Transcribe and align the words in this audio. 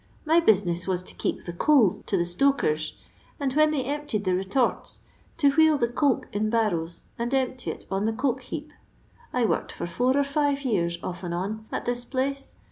My 0.25 0.39
business 0.39 0.87
was 0.87 1.03
to 1.03 1.13
keep 1.13 1.45
the 1.45 1.53
coals 1.53 1.99
to 2.07 2.17
'the 2.17 2.23
stoken^ 2.23 2.93
and 3.39 3.53
when 3.53 3.69
they 3.69 3.83
emptied 3.83 4.23
the 4.23 4.33
retorts 4.33 5.01
to 5.37 5.51
wheel 5.51 5.77
the 5.77 5.89
coke 5.89 6.27
in 6.33 6.49
barrows 6.49 7.03
and 7.19 7.31
empty 7.35 7.69
it 7.69 7.85
on 7.91 8.05
the 8.05 8.11
coke 8.13 8.41
heap. 8.41 8.71
I 9.31 9.45
worked 9.45 9.71
for 9.71 9.85
four 9.85 10.17
or 10.17 10.23
five 10.23 10.65
years, 10.65 10.97
off 11.03 11.21
and 11.23 11.35
on, 11.35 11.67
at 11.71 11.85
thk 11.85 12.09
place. 12.09 12.55